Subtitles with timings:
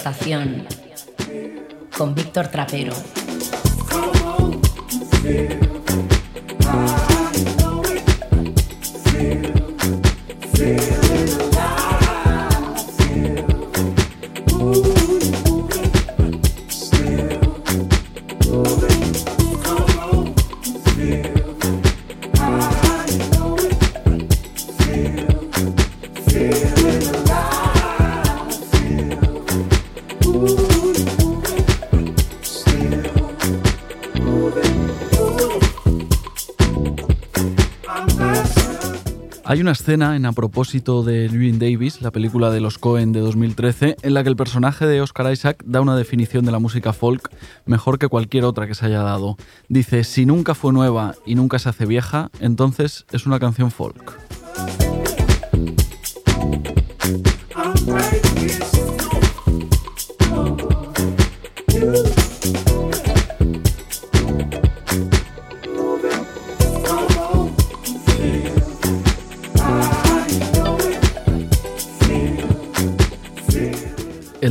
[0.00, 0.66] Heavy Rotación
[1.96, 2.94] con Víctor Trapero.
[39.60, 43.20] Hay una escena en a propósito de Llewyn Davis, la película de los Cohen de
[43.20, 46.94] 2013, en la que el personaje de Oscar Isaac da una definición de la música
[46.94, 47.28] folk
[47.66, 49.36] mejor que cualquier otra que se haya dado.
[49.68, 54.29] Dice, si nunca fue nueva y nunca se hace vieja, entonces es una canción folk.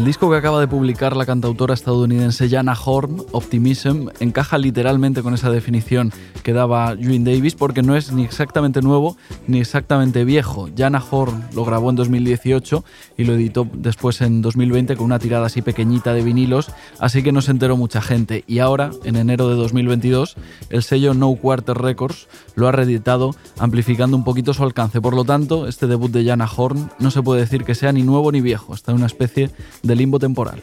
[0.10, 5.52] Disco que acaba de publicar la cantautora estadounidense Jana Horn, Optimism, encaja literalmente con esa
[5.52, 10.68] definición que daba Ewan Davis porque no es ni exactamente nuevo ni exactamente viejo.
[10.76, 12.84] Jana Horn lo grabó en 2018
[13.18, 17.32] y lo editó después en 2020 con una tirada así pequeñita de vinilos, así que
[17.32, 18.44] no se enteró mucha gente.
[18.48, 20.38] Y ahora, en enero de 2022,
[20.72, 25.02] el sello No Quarter Records lo ha reeditado amplificando un poquito su alcance.
[25.02, 28.02] Por lo tanto, este debut de Jana Horn no se puede decir que sea ni
[28.02, 29.52] nuevo ni viejo, está en una especie
[29.84, 30.60] de limbo temporal.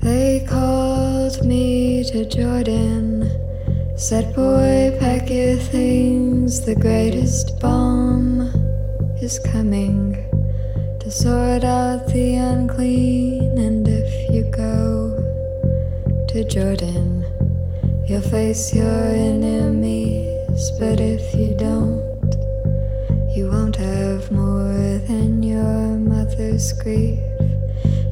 [0.00, 3.30] They called me to Jordan.
[3.96, 6.60] Said, boy, pack your things.
[6.68, 8.42] The greatest bomb
[9.26, 10.14] is coming
[11.00, 13.56] to sort out the unclean.
[13.66, 14.78] And if you go
[16.30, 17.24] to Jordan,
[18.06, 20.62] you'll face your enemies.
[20.78, 22.32] But if you don't,
[23.34, 23.73] you won't
[26.54, 27.18] mother's grief.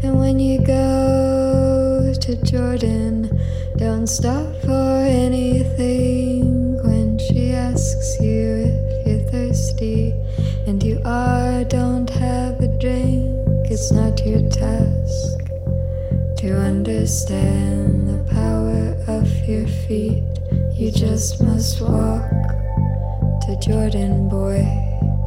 [0.02, 3.30] And when you go to Jordan,
[3.76, 6.74] don't stop for anything.
[6.82, 10.12] When she asks you if you're thirsty
[10.66, 13.70] and you are, don't have a drink.
[13.70, 15.38] It's not your task
[16.38, 20.24] to understand the power of your feet.
[20.74, 22.28] You just must walk
[23.42, 24.66] to Jordan, boy,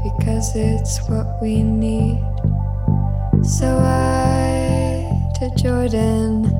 [0.03, 2.34] because it's what we need.
[3.47, 6.51] So I to Jordan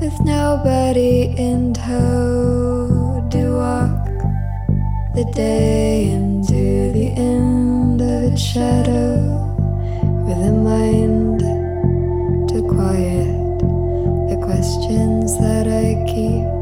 [0.00, 4.04] with nobody in tow to walk
[5.16, 9.18] the day into the end of its shadow
[10.24, 11.40] with a mind
[12.48, 13.58] to quiet
[14.30, 16.59] the questions that I keep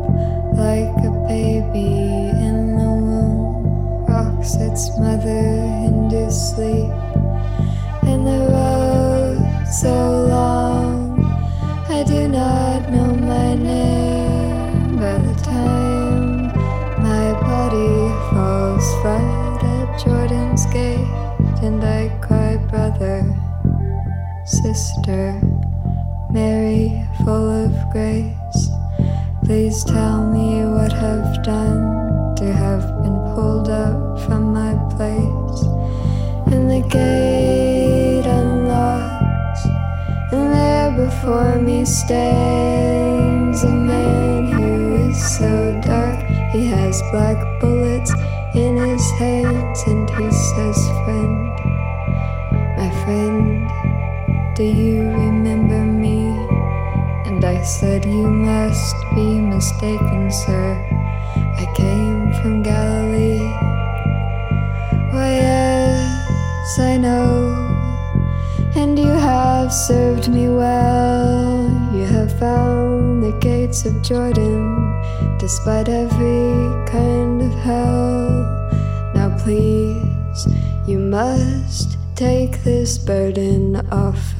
[83.08, 84.37] burden off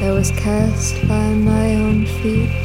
[0.00, 2.64] that was cast by my own feet.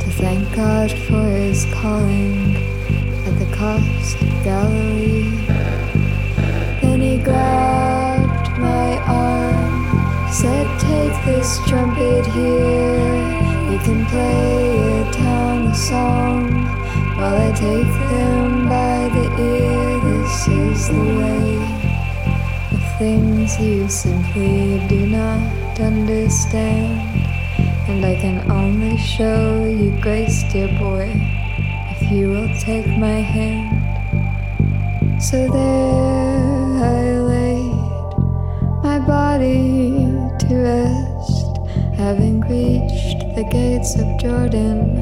[0.00, 2.56] To thank God for his calling
[3.26, 5.46] at the cost of Galilee.
[6.80, 13.42] Then he grabbed my arm, said, Take this trumpet here.
[13.70, 16.52] You can play a town song
[17.16, 20.00] while I take them by the ear.
[20.00, 21.52] This is the way
[22.72, 27.00] of things you simply do not understand.
[27.88, 31.12] And I can only show you grace, dear boy,
[31.90, 33.82] if you will take my hand.
[35.22, 38.14] So there I laid
[38.82, 39.92] my body
[40.40, 41.56] to rest,
[41.96, 44.98] having reached the gates of Jordan.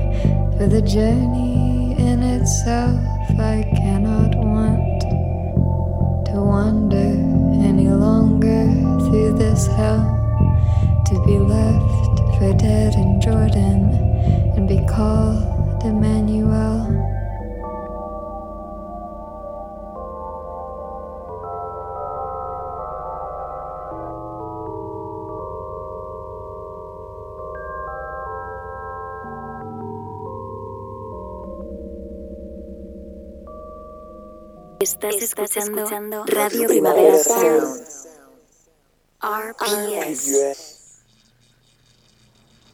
[0.56, 3.00] For the journey in itself
[3.38, 5.00] I cannot want
[6.26, 7.12] to wander
[7.64, 8.67] any longer
[9.08, 10.19] through this hell
[11.31, 13.79] be left for dead in Jordan
[14.56, 16.88] and be called Emmanuel.
[34.81, 37.87] Estás, Estás escuchando, escuchando Radio Primavera Sound.
[39.23, 40.80] RPS.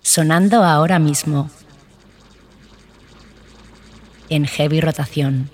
[0.06, 1.50] Sonando ahora mismo
[4.28, 5.50] en heavy rotación.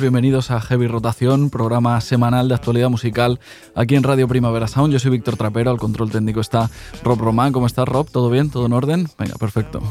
[0.00, 3.38] Bienvenidos a Heavy Rotación, programa semanal de actualidad musical
[3.74, 4.92] aquí en Radio Primavera Sound.
[4.92, 6.70] Yo soy Víctor Trapero, al control técnico está
[7.04, 7.52] Rob Román.
[7.52, 8.08] ¿Cómo estás, Rob?
[8.10, 8.50] ¿Todo bien?
[8.50, 9.08] ¿Todo en orden?
[9.18, 9.82] Venga, perfecto.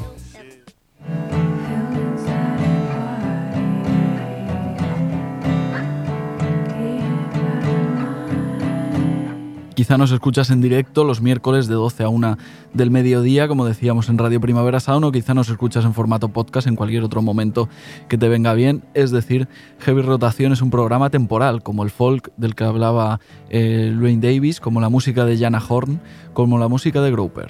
[9.82, 12.38] Quizá nos escuchas en directo los miércoles de 12 a 1
[12.72, 16.68] del mediodía, como decíamos en Radio Primavera Sound, o quizá nos escuchas en formato podcast
[16.68, 17.68] en cualquier otro momento
[18.08, 18.84] que te venga bien.
[18.94, 19.48] Es decir,
[19.80, 23.92] Heavy Rotación es un programa temporal, como el folk del que hablaba eh,
[24.22, 26.00] Davis, como la música de Jana Horn,
[26.34, 27.50] como la música de Grouper.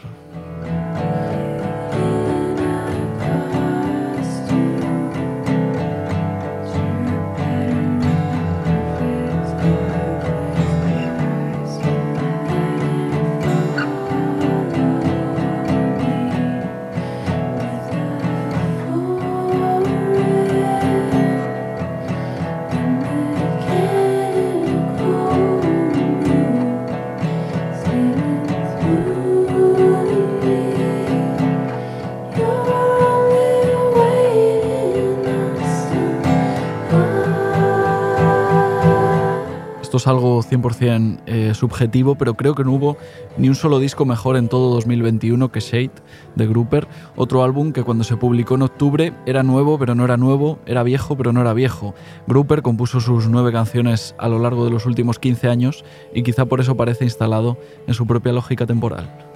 [39.92, 42.96] Esto es algo 100% eh, subjetivo, pero creo que no hubo
[43.38, 45.92] ni un solo disco mejor en todo 2021 que Shade
[46.38, 50.16] de Grouper, otro álbum que cuando se publicó en octubre era nuevo pero no era
[50.16, 51.94] nuevo, era viejo pero no era viejo.
[52.26, 55.84] Grouper compuso sus nueve canciones a lo largo de los últimos 15 años
[56.14, 59.31] y quizá por eso parece instalado en su propia lógica temporal.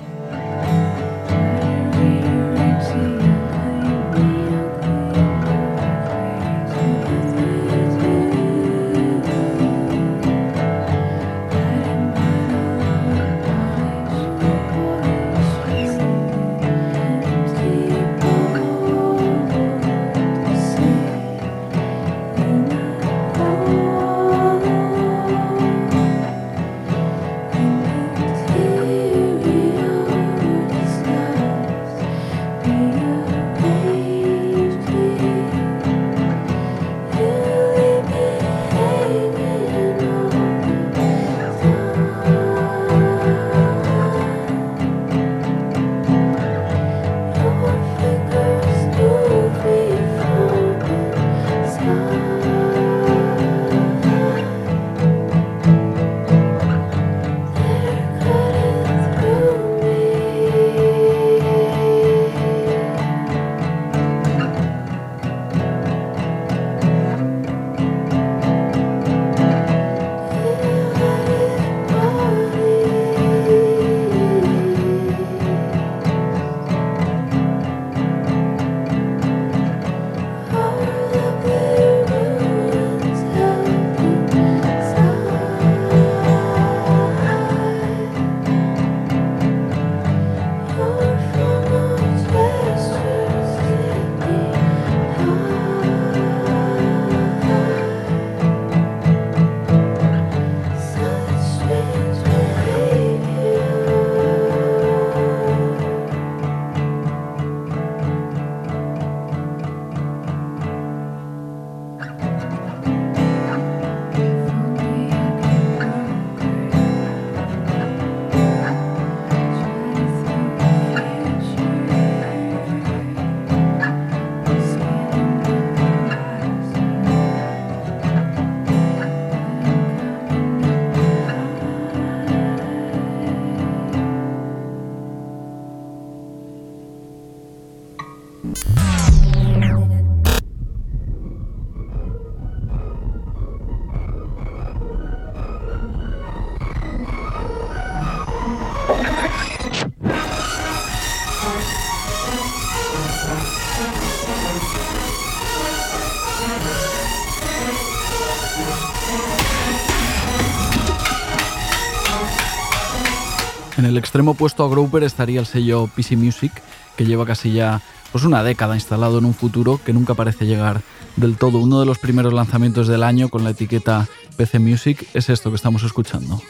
[164.16, 166.54] Extremo opuesto a Groper estaría el sello PC Music,
[166.96, 167.82] que lleva casi ya
[168.14, 170.84] pues una década instalado en un futuro que nunca parece llegar
[171.18, 171.58] del todo.
[171.58, 174.08] Uno de los primeros lanzamientos del año con la etiqueta
[174.38, 176.42] PC Music es esto que estamos escuchando.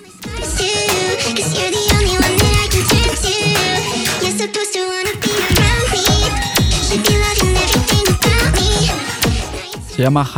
[9.95, 10.29] Se llama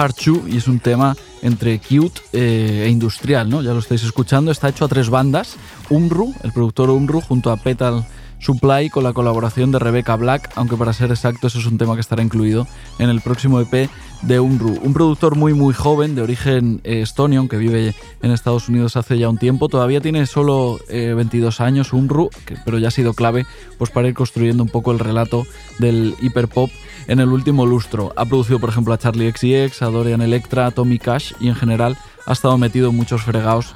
[0.47, 3.61] y es un tema entre cute eh, e industrial, ¿no?
[3.61, 4.51] Ya lo estáis escuchando.
[4.51, 5.55] Está hecho a tres bandas.
[5.89, 8.05] Umru, el productor Umru, junto a Petal
[8.39, 12.01] Supply con la colaboración de Rebecca Black, aunque para ser exactos es un tema que
[12.01, 12.67] estará incluido
[12.99, 13.89] en el próximo EP
[14.21, 17.03] de Unru, un productor muy muy joven de origen eh,
[17.49, 21.93] que vive en Estados Unidos hace ya un tiempo, todavía tiene solo 22 eh, años
[21.93, 22.29] Unru,
[22.65, 23.45] pero ya ha sido clave
[23.77, 25.45] pues, para ir construyendo un poco el relato
[25.79, 26.69] del hiperpop
[27.07, 28.13] en el último lustro.
[28.15, 31.55] Ha producido por ejemplo a Charlie XCX, a Dorian Electra, a Tommy Cash y en
[31.55, 33.75] general ha estado metido en muchos fregados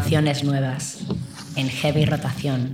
[0.00, 1.00] canciones nuevas
[1.56, 2.72] en heavy rotación.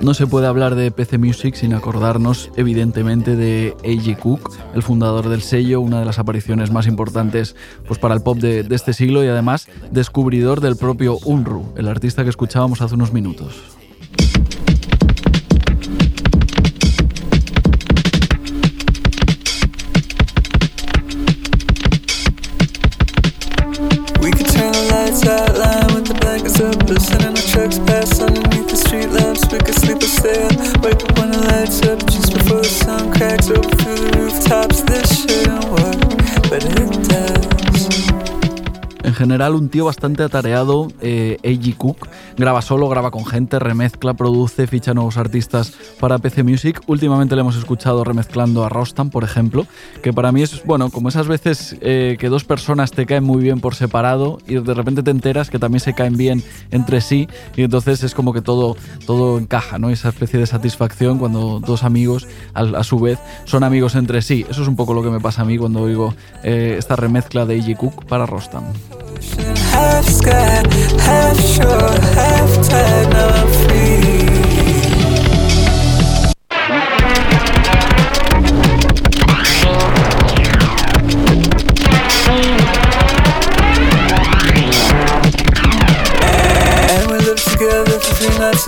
[0.00, 4.18] No se puede hablar de PC Music sin acordarnos, evidentemente, de A.G.
[4.18, 8.38] Cook, el fundador del sello, una de las apariciones más importantes pues, para el pop
[8.38, 13.12] de, este siglo y además descubridor del propio Unru, el artista que escuchábamos hace unos
[13.12, 13.62] minutos.
[39.12, 41.76] En general, un tío bastante atareado, eh, A.G.
[41.76, 42.08] Cook.
[42.38, 46.80] Graba solo, graba con gente, remezcla, produce, ficha nuevos artistas para PC Music.
[46.86, 49.66] Últimamente le hemos escuchado remezclando a Rostam, por ejemplo,
[50.02, 53.42] que para mí es, bueno, como esas veces eh, que dos personas te caen muy
[53.42, 57.28] bien por separado y de repente te enteras que también se caen bien entre sí
[57.54, 59.90] y entonces es como que todo, todo encaja, ¿no?
[59.90, 64.46] Esa especie de satisfacción cuando dos amigos a, su vez son amigos entre sí.
[64.48, 67.44] Eso es un poco lo que me pasa a mí cuando oigo eh, esta remezcla
[67.44, 67.76] de A.G.
[67.76, 68.64] Cook para Rostam.
[69.72, 70.62] Half sky,
[70.98, 74.11] half shore, half tide, now I'm free.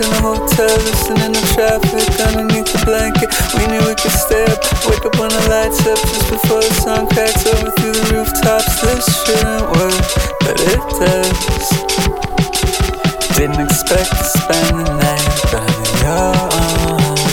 [0.01, 3.31] In a hotel, listening to traffic underneath the blanket.
[3.55, 6.73] We knew we could stay up, wake up when the lights up just before the
[6.83, 8.81] sun cracks over through the rooftops.
[8.81, 10.03] This shouldn't work,
[10.43, 11.69] but it does.
[13.39, 15.63] Didn't expect to spend the night by
[16.03, 16.27] your
[16.59, 17.23] arms.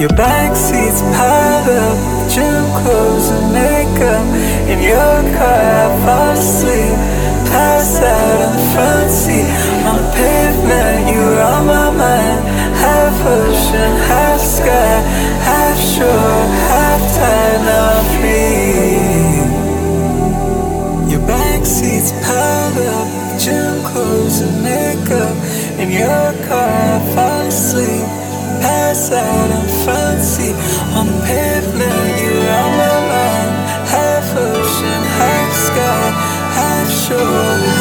[0.00, 1.98] Your backseat's piled up,
[2.34, 4.26] gym clothes and makeup.
[4.66, 7.19] In your car, I fall asleep
[7.52, 9.48] pass out in the front seat.
[9.88, 12.40] On the pavement, you were on my mind.
[12.80, 15.02] Half ocean, half sky
[15.44, 16.40] Half shore,
[16.72, 19.36] half tide, now I'm free
[21.12, 23.08] Your backseat's piled up
[23.40, 25.36] Gym clothes and makeup.
[25.80, 28.04] In your car, I fall asleep.
[28.60, 30.56] Pass out in the front seat.
[30.92, 32.29] On the pavement,
[37.12, 37.79] Oh.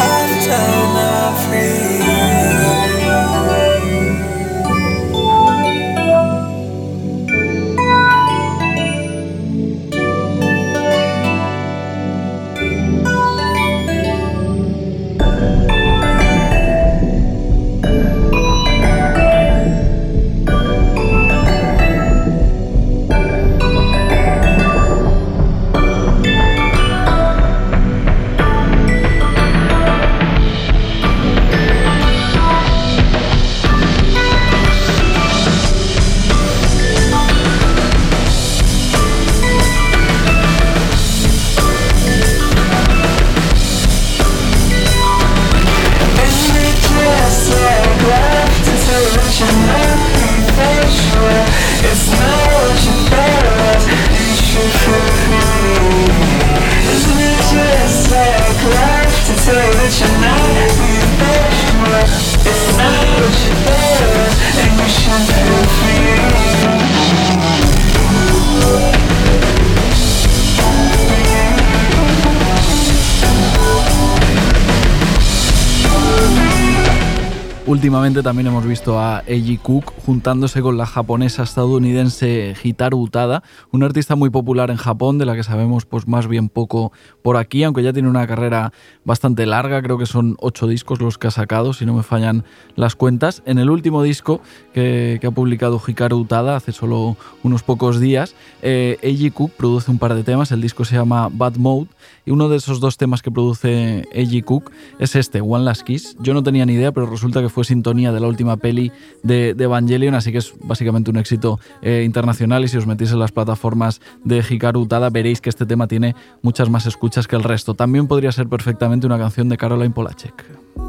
[77.89, 83.85] Últimamente también hemos visto a Eiji Cook juntándose con la japonesa estadounidense Hitaru Utada, una
[83.85, 86.91] artista muy popular en Japón, de la que sabemos pues más bien poco
[87.21, 88.73] por aquí, aunque ya tiene una carrera
[89.05, 92.43] bastante larga, creo que son ocho discos los que ha sacado, si no me fallan
[92.75, 93.43] las cuentas.
[93.45, 94.41] En el último disco
[94.73, 99.99] que, ha publicado Hikaru Utada hace solo unos pocos días, eh, Eiji Cook produce un
[99.99, 101.85] par de temas, el disco se llama Bad Mode,
[102.29, 106.15] y uno de esos dos temas que produce Eiji Cook es este, One Last Kiss.
[106.19, 108.91] Yo no tenía ni idea, pero resulta que fue sintonía de la última peli
[109.23, 113.19] de, Evangelion, así que es básicamente un éxito eh, internacional y si os metís en
[113.19, 117.43] las plataformas de Hikaru Utada veréis que este tema tiene muchas más escuchas que el
[117.43, 117.73] resto.
[117.73, 120.88] También podría ser perfectamente una canción de Caroline Polachek.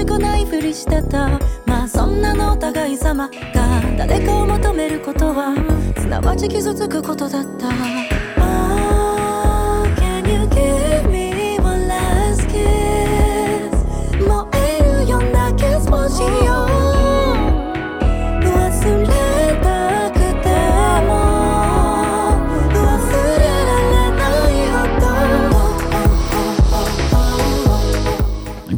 [0.00, 1.28] しくないふりしてた。
[1.66, 5.54] まあそんなのお互い様が誰かを求めることは
[5.98, 8.09] すなわち傷つくことだった。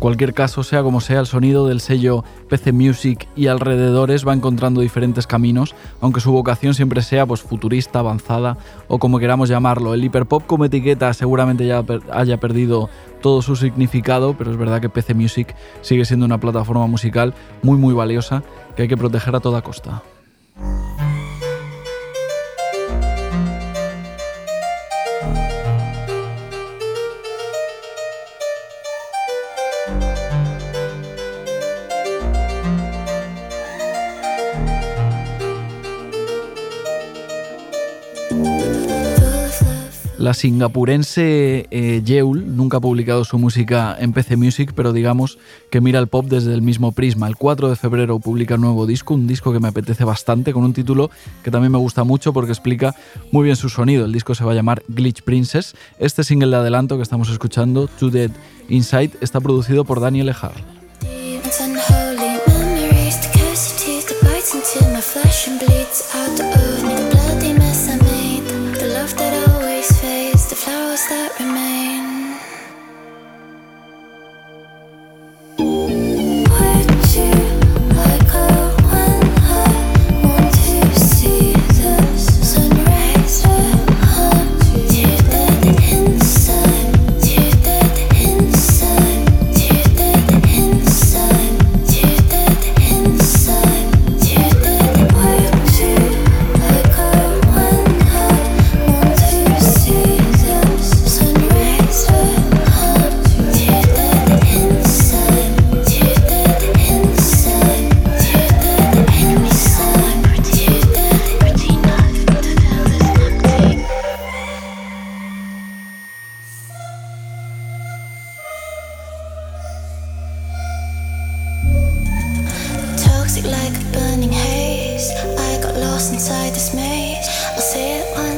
[0.03, 4.81] Cualquier caso, sea como sea, el sonido del sello PC Music y alrededores va encontrando
[4.81, 9.95] diferentes caminos, aunque su vocación siempre sea pues, futurista, avanzada o como queramos llamarlo.
[9.95, 14.89] El hiperpop como etiqueta seguramente ya haya perdido todo su significado, pero es verdad que
[14.89, 18.43] PC Music sigue siendo una plataforma musical muy muy valiosa
[18.75, 20.03] que hay que proteger a toda costa.
[40.23, 45.37] La singapurense eh, Yeul nunca ha publicado su música en PC Music, pero digamos
[45.69, 47.27] que mira el pop desde el mismo prisma.
[47.27, 50.63] El 4 de febrero publica un nuevo disco, un disco que me apetece bastante, con
[50.63, 51.11] un título
[51.43, 52.95] que también me gusta mucho porque explica
[53.33, 54.05] muy bien su sonido.
[54.05, 55.75] El disco se va a llamar Glitch Princess.
[55.99, 58.31] Este single de adelanto que estamos escuchando, To Dead
[58.69, 60.55] Inside, está producido por Daniel Ejar.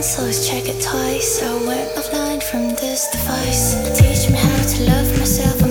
[0.04, 1.42] once, always check it twice.
[1.42, 3.74] I went offline from this device.
[3.98, 5.63] Teach me how to love myself.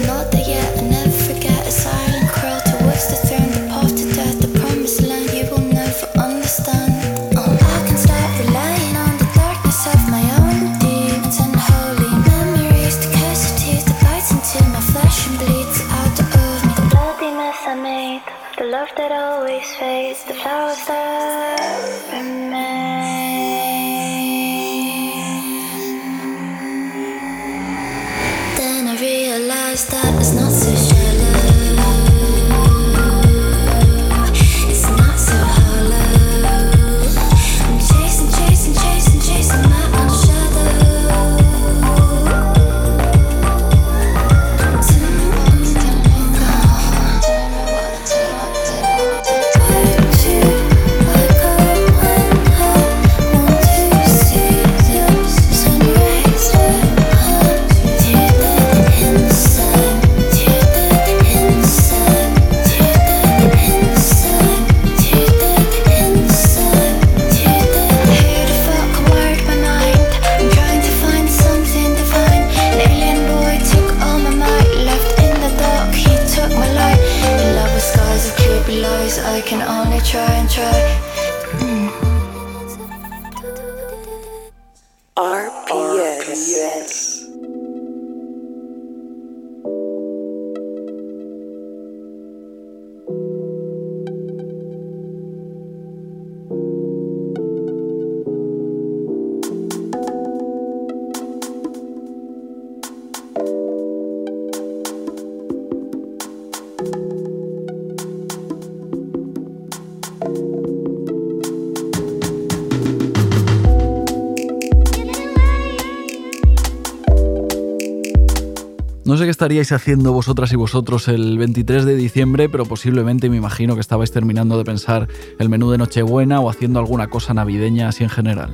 [119.13, 123.37] No sé qué estaríais haciendo vosotras y vosotros el 23 de diciembre, pero posiblemente me
[123.37, 127.89] imagino que estabais terminando de pensar el menú de Nochebuena o haciendo alguna cosa navideña
[127.89, 128.49] así en general.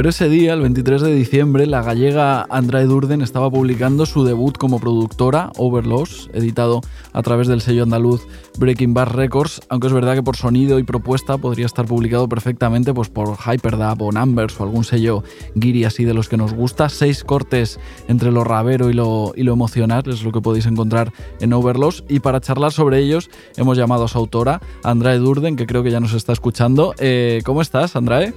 [0.00, 4.56] Pero ese día, el 23 de diciembre, la gallega Andrae Durden estaba publicando su debut
[4.56, 6.80] como productora, Overloss, editado
[7.12, 8.26] a través del sello andaluz
[8.58, 12.94] Breaking Bad Records, aunque es verdad que por sonido y propuesta podría estar publicado perfectamente
[12.94, 15.22] pues, por Hyperdub o Numbers o algún sello
[15.54, 16.88] guiri así de los que nos gusta.
[16.88, 21.12] Seis cortes entre lo rabero y lo, y lo emocional es lo que podéis encontrar
[21.40, 22.04] en Overloss.
[22.08, 25.90] Y para charlar sobre ellos hemos llamado a su autora, Andrae Durden, que creo que
[25.90, 26.94] ya nos está escuchando.
[26.98, 28.32] Eh, ¿Cómo estás, Andrae?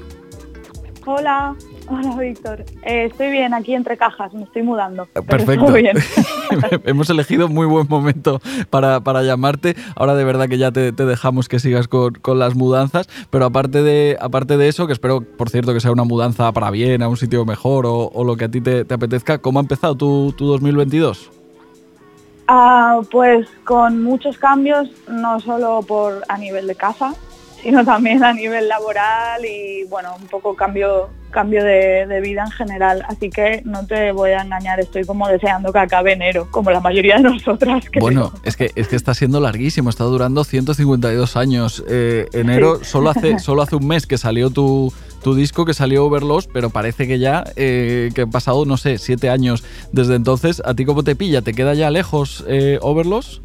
[1.06, 1.56] Hola,
[1.90, 2.64] hola Víctor.
[2.84, 5.06] Eh, estoy bien aquí entre cajas, me estoy mudando.
[5.28, 5.74] Perfecto.
[6.86, 8.40] Hemos elegido muy buen momento
[8.70, 9.76] para, llamarte.
[9.96, 14.18] Ahora de verdad que ya te, dejamos que sigas con, las mudanzas, pero aparte de,
[14.22, 17.18] aparte de eso, que espero, por cierto, que sea una mudanza para bien, a un
[17.18, 21.32] sitio mejor o, lo que a ti te, apetezca, ¿cómo ha empezado tu, tu 2022?
[22.48, 27.14] Ah, pues con muchos cambios, no solo por a nivel de casa,
[27.64, 32.52] sino también a nivel laboral y bueno, un poco cambio cambio de, de vida en
[32.52, 33.04] general.
[33.10, 36.80] Así que no te voy a engañar, estoy como deseando que acabe enero, como la
[36.80, 37.84] mayoría de nosotras.
[37.92, 38.02] creo.
[38.02, 41.84] Bueno, es que, es que está siendo larguísimo, está durando 152 años.
[41.90, 46.06] Eh, enero, solo, hace, solo hace un mes que salió tu, tu disco, que salió
[46.06, 50.62] Overlost, pero parece que ya, eh, que han pasado, no sé, siete años desde entonces.
[50.64, 51.42] ¿A ti cómo te pilla?
[51.42, 53.42] ¿Te queda ya lejos eh, Overlost?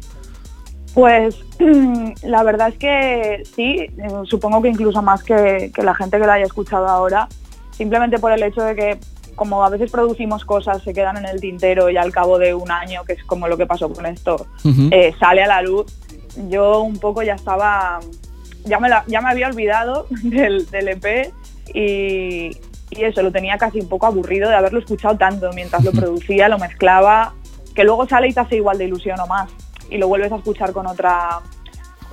[0.93, 1.37] Pues
[2.23, 3.91] la verdad es que sí, eh,
[4.23, 7.27] supongo que incluso más que, que la gente que la haya escuchado ahora,
[7.71, 8.99] simplemente por el hecho de que
[9.35, 12.69] como a veces producimos cosas, se quedan en el tintero y al cabo de un
[12.71, 14.47] año, que es como lo que pasó con esto,
[14.91, 15.85] eh, sale a la luz,
[16.49, 17.99] yo un poco ya estaba,
[18.65, 21.31] ya me, la- ya me había olvidado del, del EP
[21.73, 22.49] y,
[22.89, 26.49] y eso, lo tenía casi un poco aburrido de haberlo escuchado tanto mientras lo producía,
[26.49, 27.33] lo mezclaba,
[27.75, 29.49] que luego sale y te hace igual de ilusión o más
[29.89, 31.39] y lo vuelves a escuchar con otra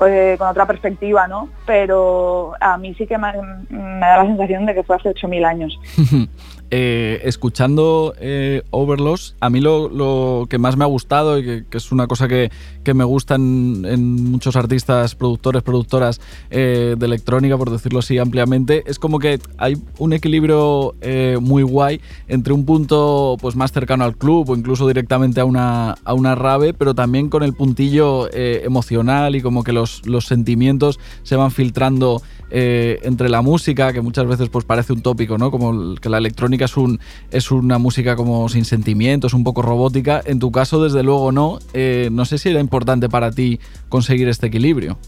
[0.06, 1.48] eh, con otra perspectiva, ¿no?
[1.64, 3.32] Pero a mí sí que me,
[3.70, 5.80] me da la sensación de que fue hace 8.000 años.
[6.72, 11.92] Eh, escuchando eh, Overlost, a mí lo, que más me ha gustado y que, es
[11.92, 12.50] una cosa que,
[12.83, 18.83] que me gusta en, muchos artistas, productores, productoras eh, de electrónica, por decirlo así ampliamente,
[18.87, 24.02] es como que hay un equilibrio eh, muy guay entre un punto pues más cercano
[24.02, 28.29] al club o incluso directamente a una, a una rave, pero también con el puntillo
[28.33, 34.26] emocional y como que los, los sentimientos se van filtrando entre la música, que muchas
[34.26, 35.50] veces pues parece un tópico, ¿no?
[35.50, 36.99] Como que la electrónica es, un,
[37.31, 40.23] es una música como sin sentimientos, un poco robótica.
[40.25, 41.59] En tu caso, desde luego no.
[41.75, 44.99] Eh, no sé si era importante para ti conseguir este equilibrio.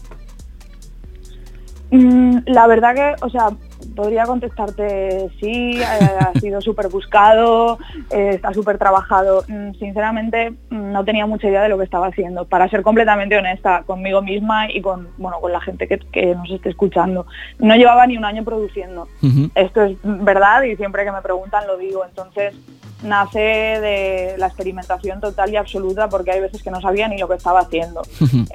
[1.91, 3.49] Mm, La verdad que, o sea,
[3.95, 5.83] podría contestarte sí, eh,
[6.19, 9.43] ha sido súper buscado, eh, está súper trabajado.
[9.47, 13.37] Mm, Sinceramente, mm, no tenía mucha idea de lo que estaba haciendo, para ser completamente
[13.37, 17.25] honesta conmigo misma y con, bueno, con la gente que, que nos esté escuchando.
[17.59, 19.07] No llevaba ni un año produciendo.
[19.55, 22.03] Esto es verdad y siempre que me preguntan lo digo.
[22.05, 22.55] Entonces,
[23.03, 27.27] nace de la experimentación total y absoluta porque hay veces que no sabía ni lo
[27.27, 28.01] que estaba haciendo.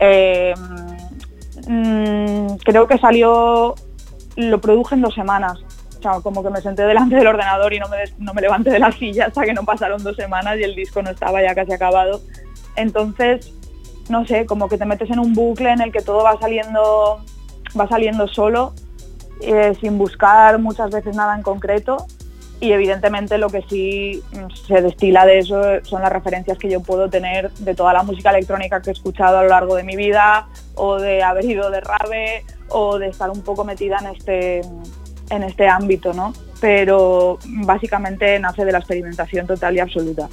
[0.01, 0.55] Eh,
[1.67, 3.75] mm, creo que salió,
[4.37, 5.59] lo produje en dos semanas.
[5.99, 8.71] O sea, como que me senté delante del ordenador y no me, no me levanté
[8.71, 11.55] de la silla hasta que no pasaron dos semanas y el disco no estaba ya
[11.55, 12.21] casi acabado.
[12.77, 13.53] Entonces,
[14.09, 17.21] no sé, como que te metes en un bucle en el que todo va saliendo,
[17.79, 18.75] va saliendo solo,
[19.41, 22.07] eh, sin buscar muchas veces nada en concreto.
[22.61, 26.81] Y evidentemente lo que sí mm, se destila de eso son las referencias que yo
[26.81, 29.97] puedo tener de toda la música electrónica que he escuchado a lo largo de mi
[29.97, 32.45] vida, o de haber ido de rave,
[32.75, 34.61] o de estar un poco metida en este,
[35.31, 36.33] en este ámbito, ¿no?
[36.61, 40.29] Pero básicamente nace de la experimentación total y absoluta.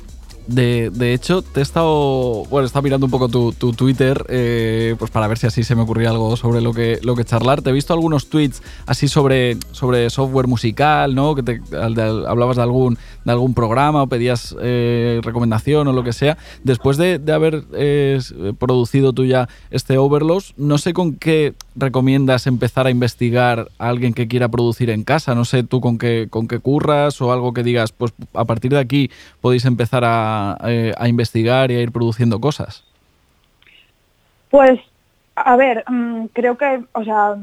[0.47, 2.45] De, de hecho, te he estado.
[2.45, 5.63] Bueno, he estado mirando un poco tu, tu Twitter, eh, pues para ver si así
[5.63, 7.62] se me ocurría algo sobre lo que, lo que charlar.
[7.62, 11.36] Te he visto algunos tweets así sobre, sobre software musical, ¿no?
[11.36, 16.13] Que te, hablabas de algún, de algún programa o pedías eh, recomendación o lo que
[16.13, 16.38] sea.
[16.63, 18.19] Después de, haber eh,
[18.58, 24.13] producido tú ya este Overlost, no sé con qué recomiendas empezar a investigar a alguien
[24.13, 25.36] que quiera producir en casa.
[25.36, 28.71] No sé tú con qué, con qué curras o algo que digas, pues a partir
[28.71, 30.30] de aquí podéis empezar a,
[30.65, 32.83] eh, a investigar y a ir produciendo cosas.
[34.49, 34.79] Pues,
[35.35, 37.35] a ver, mm, creo que, o sea,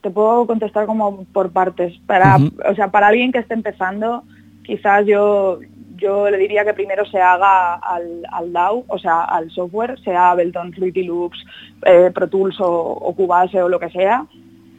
[0.00, 1.98] te puedo contestar como por partes.
[2.06, 4.24] Para, o sea, para alguien que esté empezando,
[4.64, 5.60] quizás yo,
[5.96, 10.30] yo le diría que primero se haga al, al DAW, o sea, al software, sea
[10.30, 11.38] Ableton, Fruity Loops,
[11.84, 14.26] eh, Pro Tools o, o Cubase o lo que sea,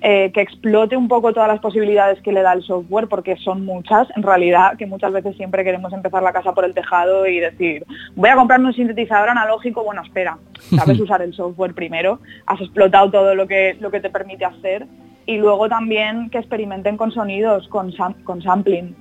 [0.01, 3.65] eh, que explote un poco todas las posibilidades que le da el software, porque son
[3.65, 7.39] muchas, en realidad, que muchas veces siempre queremos empezar la casa por el tejado y
[7.39, 7.83] decir,
[8.15, 10.37] voy a comprarme un sintetizador analógico, bueno, espera,
[10.75, 14.85] sabes usar el software primero, has explotado todo lo que, lo que te permite hacer,
[15.25, 18.95] y luego también que experimenten con sonidos, con, sam- con sampling.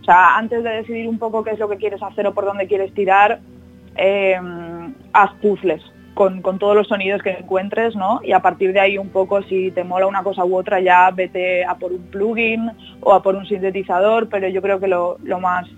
[0.00, 2.46] O sea, antes de decidir un poco qué es lo que quieres hacer o por
[2.46, 3.40] dónde quieres tirar,
[3.96, 4.40] eh,
[5.12, 5.82] haz puzzles
[6.18, 8.18] con, con todos los sonidos que encuentres, ¿no?
[8.24, 11.12] Y a partir de ahí un poco, si te mola una cosa u otra, ya
[11.12, 15.16] vete a por un plugin o a por un sintetizador, pero yo creo que lo,
[15.22, 15.68] lo más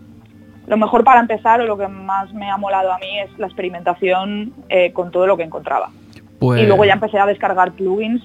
[0.67, 3.49] lo mejor para empezar o lo que más me ha molado a mí es la
[3.49, 5.91] experimentación eh, con todo lo que encontraba.
[6.39, 8.23] Pues, Y luego ya empecé a descargar plugins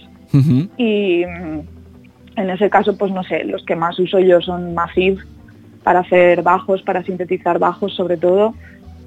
[0.78, 1.60] y mm,
[2.38, 5.17] en ese caso, pues no sé, los que más uso yo son Massive
[5.84, 8.54] para hacer bajos, para sintetizar bajos sobre todo.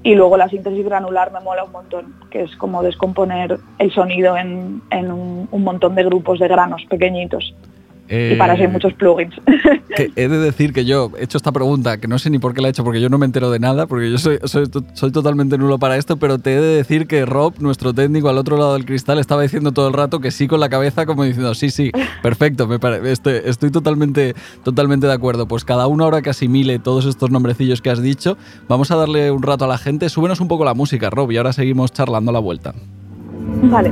[0.01, 4.37] Y luego la síntesis granular me mola un montón, que es como descomponer el sonido
[4.37, 7.53] en, en un, un montón de grupos de granos pequeñitos.
[8.09, 9.35] Y para eso hay Eh, muchos plugins.
[9.95, 12.53] que he de decir que yo he hecho esta pregunta, que no sé ni por
[12.53, 14.65] qué la he hecho, porque yo no me entero de nada, porque yo soy, soy,
[14.93, 18.37] soy totalmente nulo para esto, pero te he de decir que Rob, nuestro técnico al
[18.37, 21.23] otro lado del cristal, estaba diciendo todo el rato que sí con la cabeza, como
[21.23, 21.91] diciendo, sí, sí,
[22.23, 25.47] perfecto, me pare- estoy, estoy totalmente, totalmente de acuerdo.
[25.47, 29.31] Pues cada uno ahora que asimile todos estos nombrecillos que has dicho, vamos a darle
[29.31, 30.09] un rato a la gente.
[30.09, 32.73] Súbenos un poco la música, Rob, y ahora seguimos charlando a la vuelta.
[33.63, 33.91] vale.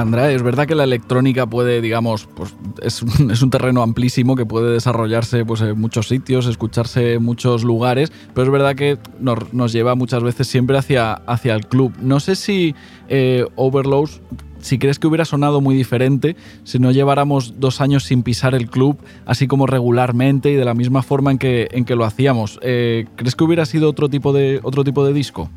[0.00, 4.72] Andrea, es verdad que la electrónica puede, digamos, pues es un, terreno amplísimo que puede
[4.72, 9.94] desarrollarse pues, en muchos sitios, escucharse en muchos lugares, pero es verdad que nos, lleva
[9.94, 11.92] muchas veces siempre hacia, hacia el club.
[12.00, 12.74] No sé si
[13.08, 14.20] eh, Overlows,
[14.60, 18.68] si crees que hubiera sonado muy diferente si no lleváramos dos años sin pisar el
[18.68, 22.58] club, así como regularmente y de la misma forma en que, en que lo hacíamos.
[22.62, 25.50] Eh, ¿Crees que hubiera sido otro tipo de, otro tipo de disco?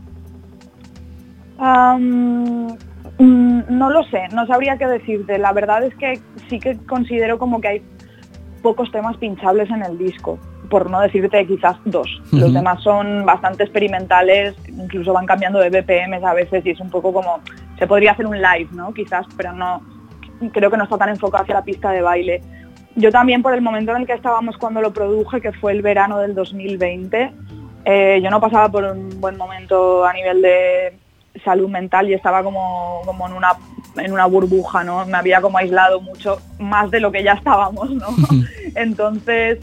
[3.17, 5.37] Mm, no lo sé, no sabría qué decirte.
[5.37, 6.19] La verdad es que
[6.49, 7.81] sí que considero como que hay
[8.61, 10.37] pocos temas pinchables en el disco,
[10.69, 12.21] por no decirte quizás dos.
[12.31, 16.89] Los demás son bastante experimentales, incluso van cambiando de BPMs a veces y es un
[16.89, 17.39] poco como,
[17.77, 18.93] se podría hacer un live, ¿no?
[18.93, 19.81] Quizás, pero no,
[20.51, 22.41] creo que no está tan enfocado hacia la pista de baile.
[22.95, 25.81] Yo también por el momento en el que estábamos cuando lo produje, que fue el
[25.81, 27.31] verano del 2020,
[27.85, 30.99] eh, yo no pasaba por un buen momento a nivel de
[31.43, 33.53] salud mental y estaba como, como en, una,
[33.97, 35.05] en una burbuja, ¿no?
[35.05, 38.07] Me había como aislado mucho, más de lo que ya estábamos, ¿no?
[38.75, 39.59] Entonces,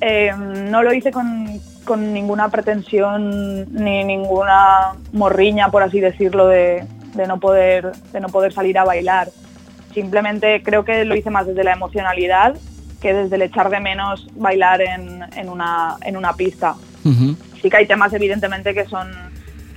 [0.00, 6.84] eh, no lo hice con, con ninguna pretensión ni ninguna morriña, por así decirlo, de,
[7.14, 9.28] de no poder, de no poder salir a bailar.
[9.94, 12.56] Simplemente creo que lo hice más desde la emocionalidad
[13.00, 16.74] que desde el echar de menos bailar en, en una, en una pista.
[17.62, 19.10] Sí que hay temas evidentemente que son,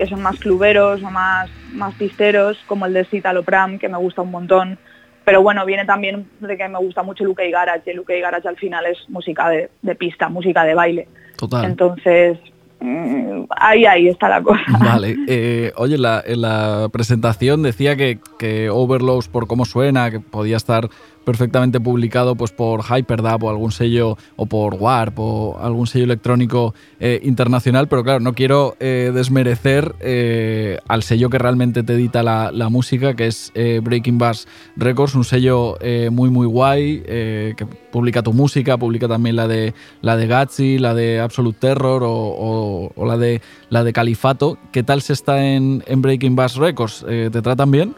[0.01, 3.99] que son más cluberos o más, más pisteros, como el de Cítalo Pram, que me
[3.99, 4.79] gusta un montón.
[5.23, 8.19] Pero bueno, viene también de que me gusta mucho Luke y Garage, y Luke y
[8.19, 11.07] Garage al final es música de, de pista, música de baile.
[11.37, 11.65] Total.
[11.65, 12.39] Entonces,
[12.79, 14.63] mm, ahí, ahí está la cosa.
[14.79, 20.09] Vale, eh, oye, en la, en la presentación decía que, que Overlows, por cómo suena,
[20.09, 20.89] que podía estar
[21.23, 26.73] perfectamente publicado pues por Hyperdub o algún sello, o por Warp o algún sello electrónico
[26.99, 32.23] eh, internacional, pero claro, no quiero eh, desmerecer eh, al sello que realmente te edita
[32.23, 35.77] la, la música, que es Breaking Bass Records, un sello
[36.11, 40.93] muy muy guay, que publica tu música, publica también la de la de Gatsby, la
[40.93, 44.57] de Absolute Terror o, la de la de Califato.
[44.71, 47.05] ¿Qué tal se está en, Breaking Bass Records?
[47.05, 47.95] ¿Te tratan bien?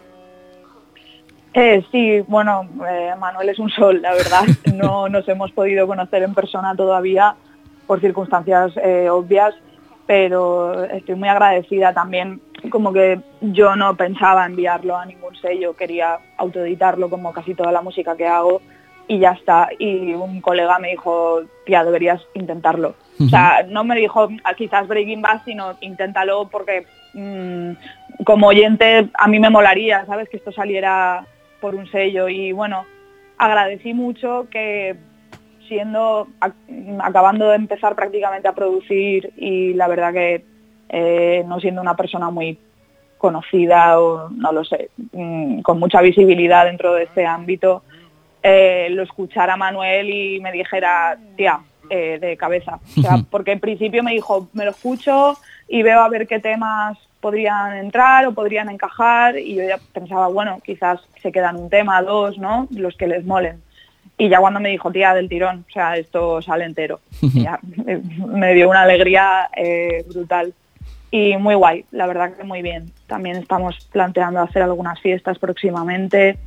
[1.54, 4.44] Eh, sí, bueno, eh, Manuel es un sol, la verdad.
[4.74, 7.36] No nos hemos podido conocer en persona todavía
[7.86, 9.54] por circunstancias eh, obvias,
[10.08, 12.42] pero estoy muy agradecida también.
[12.70, 17.82] Como que yo no pensaba enviarlo a ningún sello, quería autoeditarlo como casi toda la
[17.82, 18.62] música que hago
[19.08, 19.70] y ya está.
[19.78, 22.96] Y un colega me dijo, tía, deberías intentarlo.
[23.20, 29.10] O sea, no me dijo "Ah, quizás Breaking Bad, sino inténtalo porque mm, como oyente
[29.14, 30.30] a mí me molaría, ¿sabes?
[30.30, 31.26] Que esto saliera
[31.64, 32.86] por un sello y bueno,
[33.38, 34.98] agradecí mucho que
[35.70, 40.44] siendo, ac- acabando de empezar prácticamente a producir y la verdad que
[40.90, 42.58] eh, no siendo una persona muy
[43.18, 47.84] conocida o no lo sé, mm, con mucha visibilidad dentro de este ámbito,
[48.44, 52.82] eh, lo escuchara Manuel y me dijera, tía, eh, de cabeza.
[52.98, 55.38] O sea, porque en principio me dijo, me lo escucho
[55.70, 60.28] y veo a ver qué temas podrían entrar o podrían encajar y yo ya pensaba,
[60.28, 62.68] bueno, quizás se quedan un tema, dos, ¿no?
[62.70, 63.62] Los que les molen.
[64.18, 68.02] Y ya cuando me dijo, tía, del tirón, o sea, esto sale entero, ya, eh,
[68.28, 70.54] me dio una alegría eh, brutal.
[71.12, 72.92] Y muy guay, la verdad que muy bien.
[73.08, 76.38] También estamos planteando hacer algunas fiestas próximamente,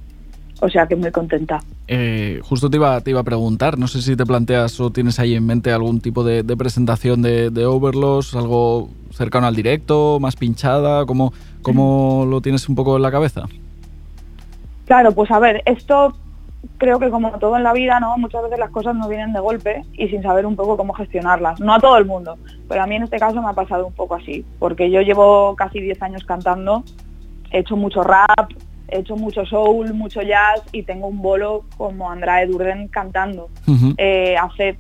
[0.61, 1.63] o sea que muy contenta.
[1.89, 5.19] Eh, justo te iba, te iba a preguntar, no sé si te planteas o tienes
[5.19, 10.19] ahí en mente algún tipo de, de presentación de, de Overloss, algo cercano al directo,
[10.21, 11.33] más pinchada, ¿cómo,
[11.63, 13.45] cómo lo tienes un poco en la cabeza?
[14.87, 16.15] Claro, pues a ver, esto
[16.79, 18.17] creo que como todo en la vida, ¿no?
[18.19, 21.61] Muchas veces las cosas no vienen de golpe y sin saber un poco cómo gestionarlas.
[21.61, 22.37] No a todo el mundo,
[22.69, 25.55] pero a mí en este caso me ha pasado un poco así, porque yo llevo
[25.57, 26.85] casi 10 años cantando,
[27.51, 28.51] he hecho mucho rap,
[28.89, 33.49] he hecho mucho soul, mucho jazz y tengo un bolo como Andrade Durden cantando.
[33.97, 34.79] Eh, hace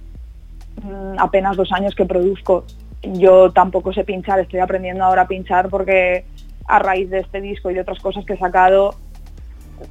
[0.83, 2.65] mm, apenas dos años que produzco.
[3.03, 6.25] Yo tampoco sé pinchar, estoy aprendiendo ahora a pinchar porque
[6.67, 8.95] a raíz de este disco y de otras cosas que he sacado,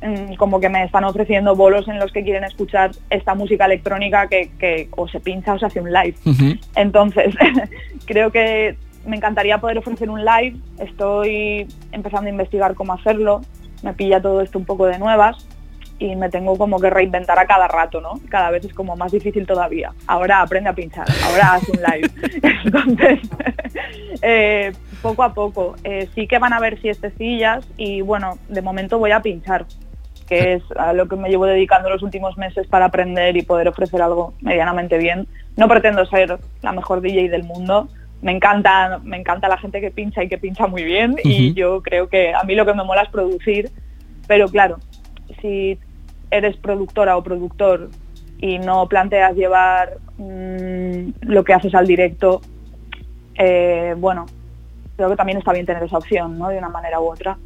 [0.02, 4.28] mm, como que me están ofreciendo bolos en los que quieren escuchar esta música electrónica
[4.28, 6.16] que, que o se pincha o se hace un live.
[6.76, 7.36] Entonces,
[8.06, 10.58] creo que me encantaría poder ofrecer un live.
[10.80, 13.42] Estoy empezando a investigar cómo hacerlo.
[13.84, 15.48] Me pilla todo esto un poco de nuevas
[15.98, 18.20] y me tengo como que reinventar a cada rato, ¿no?
[18.30, 19.94] Cada vez es como más difícil todavía.
[20.08, 22.10] Ahora aprende a pinchar, ahora haz un live.
[22.66, 23.20] Entonces,
[24.22, 25.76] eh, poco a poco.
[25.84, 29.66] Eh, sí que van a haber siestecillas y bueno, de momento voy a pinchar,
[30.28, 33.70] que es a lo que me llevo dedicando los últimos meses para aprender y poder
[33.70, 35.28] ofrecer algo medianamente bien.
[35.56, 37.88] No pretendo ser la mejor DJ del mundo.
[38.26, 41.84] Me encanta, me encanta la gente que pincha y que pincha muy bien y yo
[41.84, 43.70] creo que a mí lo que me mola es producir,
[44.28, 44.80] pero claro,
[45.40, 45.78] si
[46.32, 47.92] eres productora o productor
[48.40, 52.42] y no planteas llevar mm, lo que haces al directo,
[53.36, 54.26] eh, bueno,
[54.96, 56.50] creo que también está bien tener esa opción, ¿no?
[56.50, 57.38] De una manera u otra.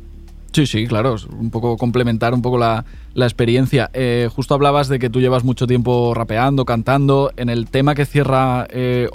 [0.52, 2.86] Sí, sí, claro, un poco complementar un poco la,
[3.16, 3.90] experiencia.
[3.94, 7.32] Eh, justo hablabas de que tú llevas mucho tiempo rapeando, cantando.
[7.36, 9.10] En el tema que cierra eh,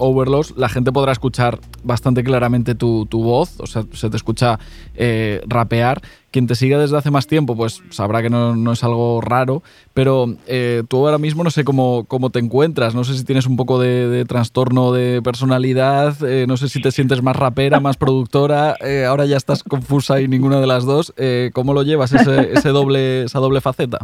[0.56, 4.58] la gente podrá escuchar bastante claramente tu, voz, o sea, se te escucha
[4.94, 6.02] eh, rapear
[6.34, 9.62] quien te siga desde hace más tiempo, pues sabrá que no, es algo raro,
[9.92, 13.46] pero eh, tú ahora mismo no sé cómo, cómo, te encuentras, no sé si tienes
[13.46, 17.96] un poco de, trastorno de personalidad, eh, no sé si te sientes más rapera, más
[17.96, 21.14] productora, eh, ahora ya estás confusa y ninguna de las dos.
[21.52, 24.00] ¿Cómo lo llevas ese, doble, esa doble faceta?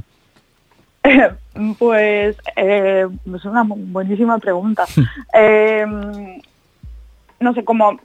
[1.78, 4.86] Pues es una buenísima pregunta.
[7.40, 7.98] no sé, cómo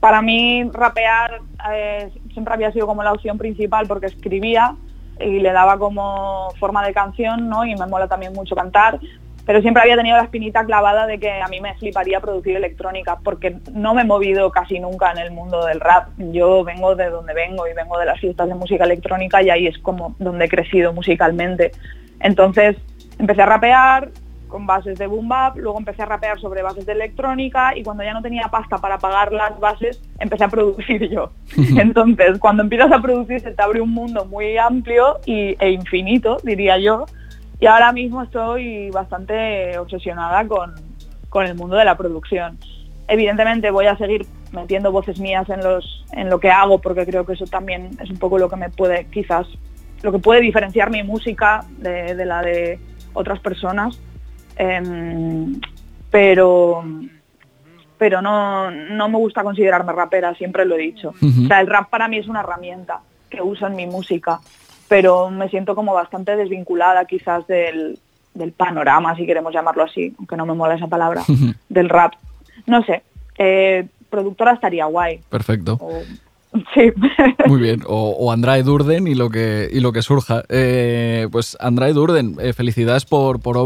[0.00, 1.40] para mí rapear
[1.72, 4.76] eh, siempre había sido como la opción principal porque escribía
[5.20, 7.64] y le daba como forma de canción, ¿no?
[7.64, 8.98] Y me mola también mucho cantar,
[9.44, 13.18] pero siempre había tenido la espinita clavada de que a mí me fliparía producir electrónica
[13.22, 16.08] porque no me he movido casi nunca en el mundo del rap.
[16.16, 19.66] Yo vengo de donde vengo y vengo de las fiestas de música electrónica y ahí
[19.66, 21.72] es como donde he crecido musicalmente.
[22.20, 22.76] Entonces
[23.18, 24.10] empecé a rapear,
[24.52, 28.04] con bases de boom bap, luego empecé a rapear sobre bases de electrónica y cuando
[28.04, 31.32] ya no tenía pasta para pagar las bases, empecé a producir yo.
[31.56, 36.36] Entonces, cuando empiezas a producir se te abre un mundo muy amplio y, e infinito,
[36.44, 37.06] diría yo,
[37.58, 40.74] y ahora mismo estoy bastante obsesionada con,
[41.30, 42.58] con el mundo de la producción.
[43.08, 47.24] Evidentemente voy a seguir metiendo voces mías en, los, en lo que hago porque creo
[47.24, 49.46] que eso también es un poco lo que me puede quizás,
[50.02, 52.78] lo que puede diferenciar mi música de, de la de
[53.14, 53.98] otras personas
[54.56, 55.60] Em,
[56.10, 56.84] pero
[58.02, 61.10] pero no, no me gusta considerarme rapera, siempre lo he dicho.
[61.10, 63.00] O sea, el rap para mí es una herramienta
[63.30, 64.40] que uso en mi música,
[64.88, 67.96] pero me siento como bastante desvinculada quizás del,
[68.34, 71.22] del panorama, si queremos llamarlo así, aunque no me mola esa palabra,
[71.68, 72.14] del rap.
[72.66, 73.04] No sé,
[73.38, 75.20] eh, productora estaría guay.
[75.28, 75.78] Perfecto.
[76.74, 76.92] Sí.
[77.46, 77.82] Muy bien.
[77.86, 80.42] O, o, Andrade Durden y lo que, y lo que surja.
[80.50, 83.56] Eh, pues Andrade Durden, eh, felicidades por, por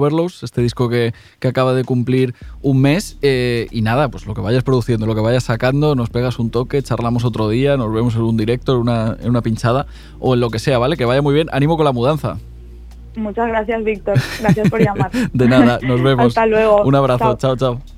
[0.43, 1.13] este disco que,
[1.47, 3.19] acaba de cumplir un mes.
[3.23, 6.51] Eh, y nada, pues lo que vayas produciendo, lo que vayas sacando, nos pegas un
[6.51, 9.87] toque, charlamos otro día, nos vemos en un directo, en una, en una pinchada
[10.21, 10.97] o en lo que sea, ¿vale?
[10.97, 11.49] Que vaya muy bien.
[11.53, 12.39] Ánimo con la mudanza.
[13.17, 14.19] Muchas gracias, Víctor.
[14.41, 15.11] Gracias por llamar.
[15.33, 16.27] de nada, nos vemos.
[16.29, 16.85] Hasta luego.
[16.85, 17.37] Un abrazo.
[17.37, 17.57] chao.
[17.57, 17.96] chao.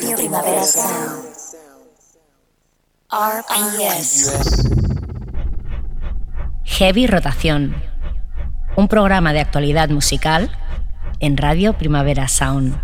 [0.00, 1.24] Radio Primavera Sound.
[3.10, 4.30] RPS.
[6.64, 7.74] Heavy Rotación.
[8.76, 10.56] Un programa de actualidad musical
[11.18, 12.80] en Radio Primavera Sound.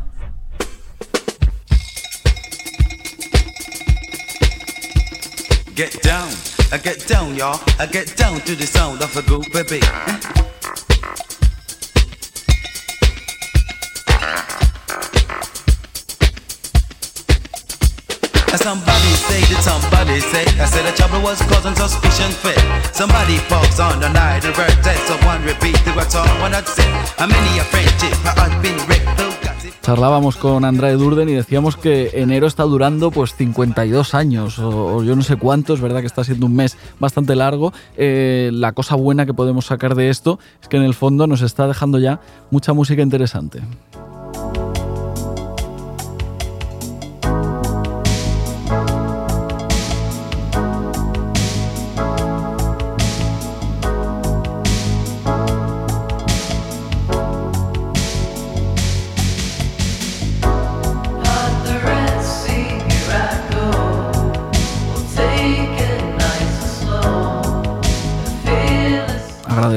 [5.77, 6.31] Get down.
[6.73, 7.61] I get down, y'all.
[7.79, 9.79] I get down to the sound of a groove, baby.
[18.57, 22.59] Somebody say that somebody say I said the trouble was causing suspicion fit.
[22.95, 26.87] Somebody falls on the night of birthday, so one repeat the what's all one say.
[27.19, 29.25] How many a friendship I've been wrecked,
[29.85, 35.03] Charlábamos con Andrade Durden y decíamos que enero está durando pues 52 años o, o
[35.03, 37.71] yo no sé cuántos, verdad que está siendo un mes bastante largo.
[37.99, 41.43] Eh, la cosa buena que podemos sacar de esto es que en el fondo nos
[41.43, 42.19] está dejando ya
[42.51, 43.61] mucha música interesante.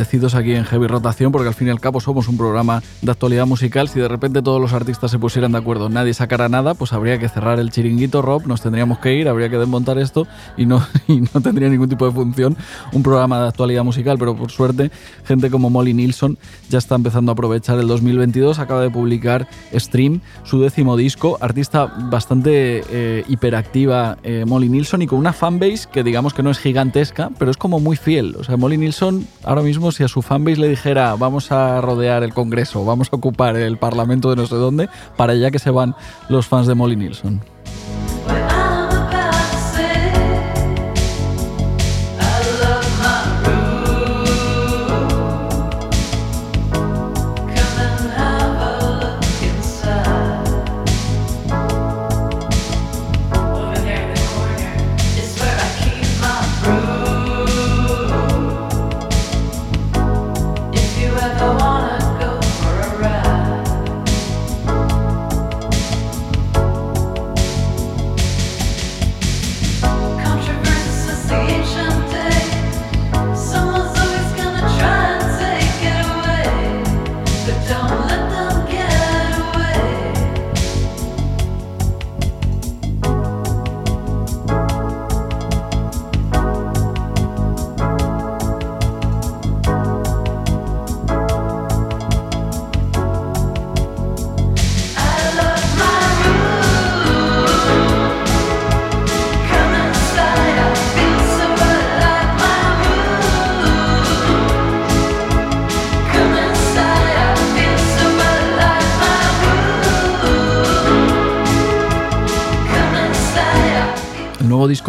[0.08, 3.12] Agradecidos aquí en Heavy Rotación porque al fin y al cabo somos un programa de
[3.12, 3.90] actualidad musical.
[3.90, 7.20] Si de repente todos los artistas se pusieran de acuerdo, nadie sacara nada, pues habría
[7.20, 10.82] que cerrar el chiringuito, Rob, nos tendríamos que ir, habría que desmontar esto y no,
[11.10, 12.56] y no tendría ningún tipo de función
[12.94, 14.18] un programa de actualidad musical.
[14.18, 14.92] Pero por suerte,
[15.26, 16.38] gente como Molly Nilsson
[16.70, 18.60] ya está empezando a aprovechar el 2022.
[18.60, 25.08] Acaba de publicar Stream, su décimo disco, artista bastante eh, hiperactiva, eh, Molly Nilsson, y
[25.08, 28.38] con una fanbase que digamos que no es gigantesca, pero es como muy fiel.
[28.40, 32.22] O sea, Molly Nilsson ahora mismo si a su fanbase le dijera vamos a rodear
[32.24, 35.72] el Congreso, vamos a ocupar el Parlamento de no sé dónde, para allá que se
[35.72, 35.96] van
[36.30, 37.57] los fans de Molly Nilsson.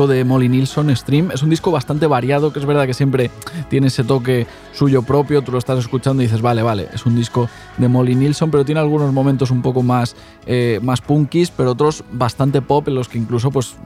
[0.07, 1.30] De Molly Nilsson, Stream.
[1.32, 3.30] Es un disco bastante variado, que es verdad que siempre
[3.68, 5.42] tiene ese toque suyo propio.
[5.42, 8.64] Tú lo estás escuchando y dices, vale, vale, es un disco de Molly Nilsson, pero
[8.64, 10.14] tiene algunos momentos un poco más,
[10.46, 11.03] eh, más
[11.57, 13.76] pero otros bastante pop, en los que incluso, pues,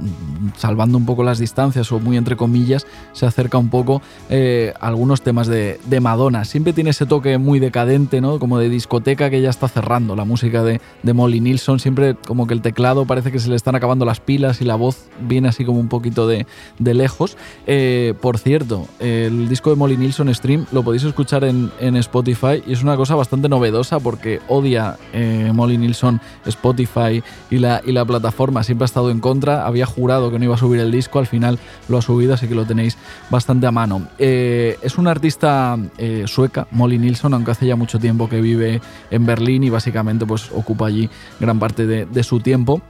[0.56, 5.22] salvando un poco las distancias o muy entre comillas, se acerca un poco eh, algunos
[5.22, 6.44] temas de, de, Madonna.
[6.44, 8.38] Siempre tiene ese toque muy decadente, ¿no?
[8.38, 11.78] Como de discoteca que ya está cerrando la música de, de Molly Nilsson.
[11.78, 14.74] Siempre como que el teclado parece que se le están acabando las pilas y la
[14.74, 16.46] voz viene así como un poquito de,
[16.78, 17.36] de lejos.
[17.66, 22.62] Eh, por cierto, el disco de Molly Nilsson Stream lo podéis escuchar en, en Spotify
[22.66, 27.92] y es una cosa bastante novedosa porque odia eh, Molly Nilsson Spotify y la, y
[27.92, 30.90] la plataforma, siempre ha estado en contra, había jurado que no iba a subir el
[30.90, 32.98] disco, al final lo ha subido, así que lo tenéis
[33.30, 34.08] bastante a mano.
[34.18, 35.78] Eh, es una artista
[36.26, 38.80] sueca, Molly Nilsson, aunque hace ya mucho tiempo que vive
[39.10, 42.82] en Berlín y básicamente pues ocupa allí gran parte de, de su tiempo.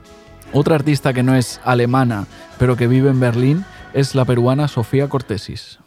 [0.55, 2.26] Otra artista que no es alemana,
[2.59, 5.82] pero que vive en Berlín, es la peruana Sofía Cortesis.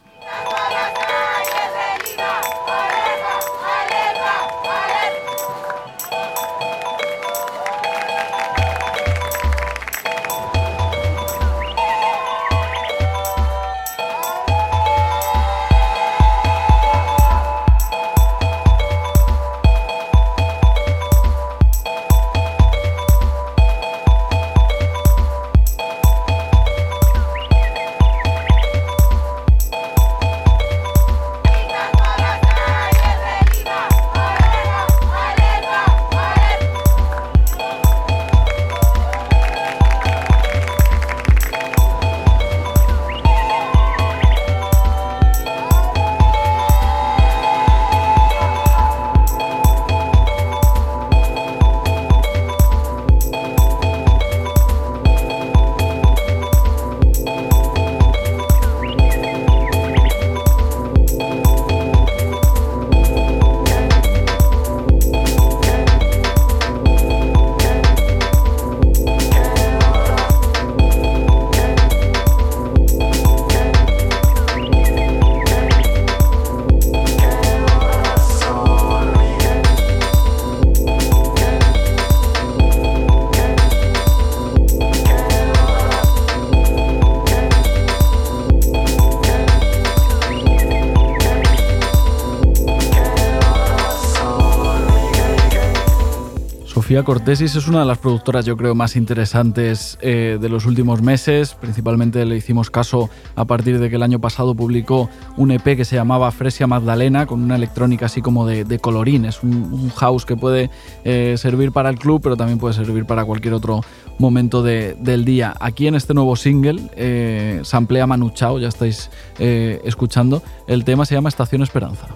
[96.95, 101.01] Sofía Cortesis es una de las productoras, yo creo, más interesantes eh, de los últimos
[101.01, 101.53] meses.
[101.53, 105.83] Principalmente le hicimos caso a partir de que el año pasado publicó un EP que
[105.83, 109.25] se llamaba Fresia Magdalena, con una electrónica así como de, de colorín.
[109.25, 110.69] Es un, house que puede
[111.03, 113.81] eh, servir para el club, pero también puede servir para cualquier otro
[114.17, 115.53] momento del día.
[115.59, 120.41] Aquí en este nuevo single, eh, samplea Manu Chao, ya estáis eh, escuchando.
[120.65, 122.07] El tema se llama Estación Esperanza.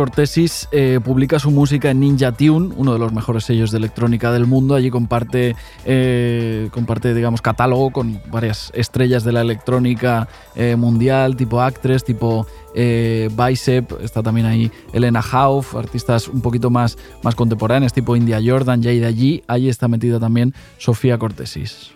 [0.00, 4.32] Cortesis eh, publica su música en Ninja Tune, uno de los mejores sellos de electrónica
[4.32, 4.74] del mundo.
[4.74, 11.60] Allí comparte, eh, comparte digamos, catálogo con varias estrellas de la electrónica eh, mundial, tipo
[11.60, 13.92] Actress, tipo Bicep.
[14.00, 19.04] Está también ahí Elena Hauf, artistas un poquito más, más contemporáneos, tipo India Jordan, Jade
[19.04, 19.42] allí.
[19.48, 21.92] Allí está metida también Sofía Cortesis.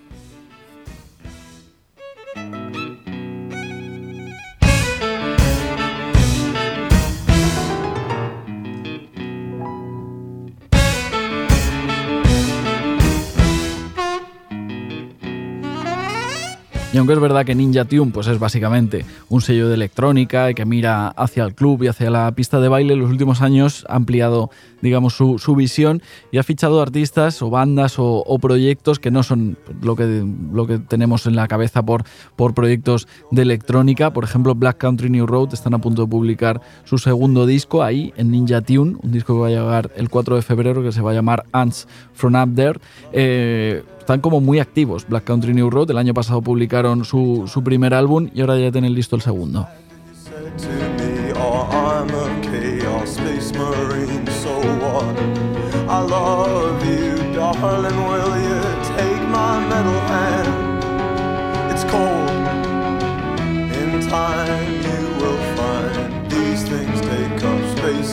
[16.94, 20.54] Y aunque es verdad que Ninja Tune pues es básicamente un sello de electrónica y
[20.54, 23.84] que mira hacia el club y hacia la pista de baile, en los últimos años
[23.88, 24.52] ha ampliado
[24.84, 29.96] digamos, su, visión y ha fichado artistas o bandas o, proyectos que no son lo
[29.96, 32.04] que, lo que tenemos en la cabeza por,
[32.36, 34.12] por proyectos de electrónica.
[34.12, 38.12] Por ejemplo, Black Country New Road están a punto de publicar su segundo disco ahí
[38.16, 41.00] en Ninja Tune, un disco que va a llegar el 4 de febrero que se
[41.00, 42.78] va a llamar Ants From Up There.
[43.12, 45.06] Eh, están como muy activos.
[45.08, 48.70] Black Country New Road, el año pasado publicaron su, su primer álbum y ahora ya
[48.70, 49.66] tienen listo el segundo.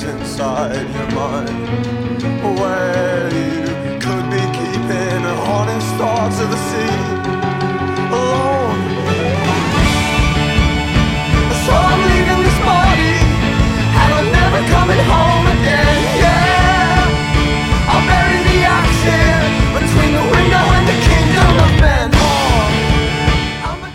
[0.04, 1.72] Inside your mind.
[5.52, 7.41] Honest thoughts of the sea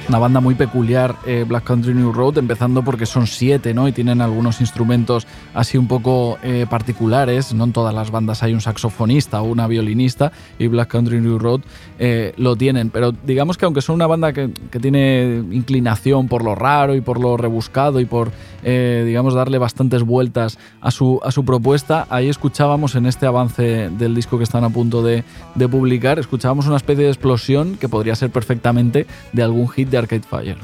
[0.09, 3.88] Una banda muy peculiar, eh, Black Country New Road, empezando porque son siete, ¿no?
[3.88, 7.52] Y tienen algunos instrumentos así un poco eh, particulares.
[7.52, 10.30] No en todas las bandas hay un saxofonista o una violinista,
[10.61, 11.62] y Black Country New Road
[11.98, 12.90] eh, lo tienen.
[12.90, 17.00] Pero digamos que aunque son una banda que, que, tiene inclinación por lo raro y
[17.00, 18.30] por lo rebuscado y por,
[18.70, 24.14] digamos, darle bastantes vueltas a su, a su propuesta, ahí escuchábamos en este avance del
[24.14, 28.16] disco que están a punto de, de publicar, escuchábamos una especie de explosión que podría
[28.16, 30.56] ser perfectamente de algún hit de Arcade Fire.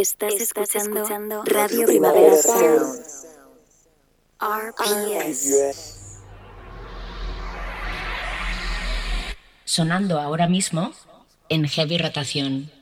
[0.00, 3.02] Estás, escuchando, Radio Primavera Sound.
[4.38, 5.96] RPS.
[9.64, 10.92] Sonando ahora mismo
[11.48, 12.77] en heavy rotación.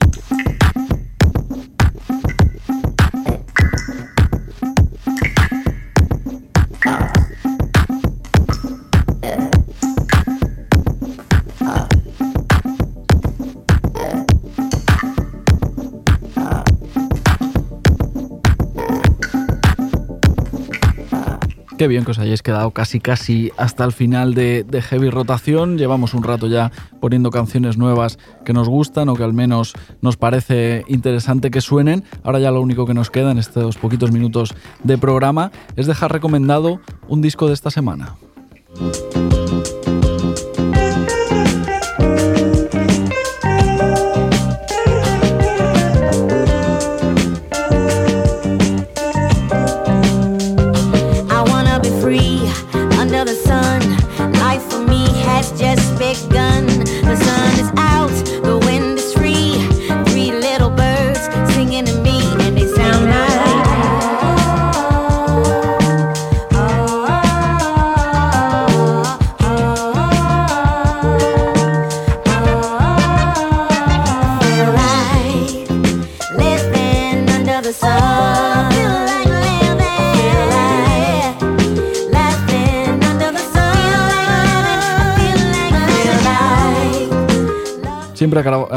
[21.77, 25.77] Qué bien que os hayáis quedado casi casi hasta el final de, Heavy Rotación.
[25.77, 30.17] Llevamos un rato ya poniendo canciones nuevas que nos gustan o que al menos nos
[30.17, 32.03] parece interesante que suenen.
[32.23, 36.11] Ahora ya lo único que nos queda en estos poquitos minutos de programa es dejar
[36.11, 38.15] recomendado un disco de esta semana.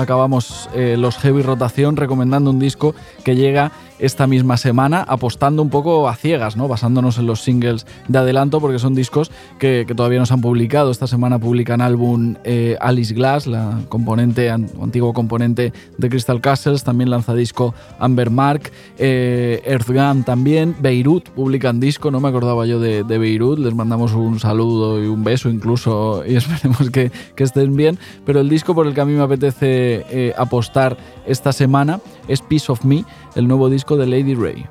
[0.00, 2.94] Acabamos eh, los heavy rotación recomendando un disco
[3.24, 6.68] que llega esta misma semana, apostando un poco a ciegas, ¿no?
[6.68, 10.90] basándonos en los singles de adelanto, porque son discos que, todavía no se han publicado.
[10.90, 17.10] Esta semana publican álbum eh, Alice Glass, la componente, antiguo componente de Crystal Castles, también
[17.10, 23.02] lanza disco Amber Mark, eh, Earthgun también, Beirut publican disco, no me acordaba yo de,
[23.02, 28.40] Beirut, les mandamos un saludo y un beso incluso y esperemos que, estén bien, pero
[28.40, 30.96] el disco por el que a mí me apetece eh, apostar
[31.26, 33.04] esta semana es Piece of Me,
[33.34, 34.66] el nuevo disco de Lady Ray.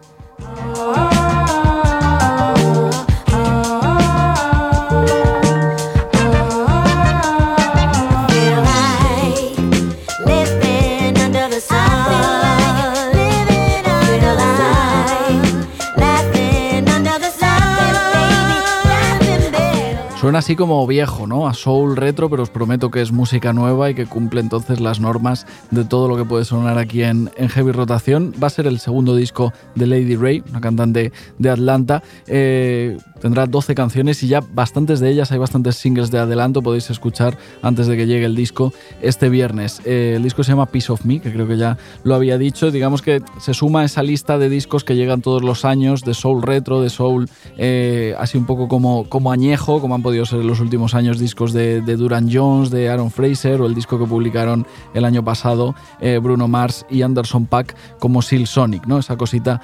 [20.30, 21.48] Suena así como viejo, ¿no?
[21.48, 25.00] A soul retro, pero os prometo que es música nueva y que cumple entonces las
[25.00, 28.32] normas de todo lo que puede sonar aquí en, Heavy Rotación.
[28.40, 32.04] Va a ser el segundo disco de Lady Ray, una cantante de Atlanta.
[32.28, 36.92] Eh, tendrá 12 canciones y ya bastantes de ellas, hay bastantes singles de adelanto, podéis
[36.92, 38.72] escuchar antes de que llegue el disco
[39.02, 39.82] este viernes.
[39.84, 42.70] Eh, el disco se llama Piece of Me, que creo que ya lo había dicho.
[42.70, 46.14] Digamos que se suma a esa lista de discos que llegan todos los años, de
[46.14, 47.28] soul retro, de soul
[47.58, 51.54] eh, así un poco como, como añejo, como han podido en los últimos años discos
[51.54, 56.20] de, Duran Jones, de Aaron Fraser o el disco que publicaron el año pasado eh,
[56.22, 59.00] Bruno Mars y Anderson Pack como Seal Sonic, ¿no?
[59.00, 59.62] esa cosita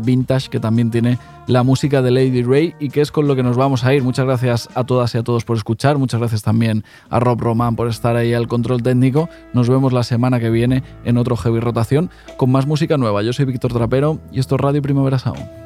[0.00, 3.42] vintage que también tiene la música de Lady Ray y que es con lo que
[3.42, 4.02] nos vamos a ir.
[4.02, 7.76] Muchas gracias a todas y a todos por escuchar, muchas gracias también a Rob Roman
[7.76, 9.28] por estar ahí al control técnico.
[9.52, 13.22] Nos vemos la semana que viene en otro Heavy Rotación con más música nueva.
[13.22, 15.65] Yo soy Víctor Trapero y esto es Radio Primavera Sound.